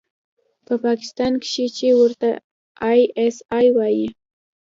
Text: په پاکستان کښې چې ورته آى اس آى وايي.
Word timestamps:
په 0.65 0.73
پاکستان 0.85 1.31
کښې 1.43 1.65
چې 1.77 1.87
ورته 1.99 2.29
آى 2.91 3.01
اس 3.23 3.37
آى 3.57 3.67
وايي. 3.77 4.07